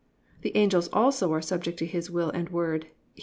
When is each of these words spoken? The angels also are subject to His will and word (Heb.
The 0.41 0.57
angels 0.57 0.89
also 0.91 1.31
are 1.31 1.43
subject 1.43 1.77
to 1.77 1.85
His 1.85 2.09
will 2.09 2.31
and 2.31 2.49
word 2.49 2.85
(Heb. 2.85 2.91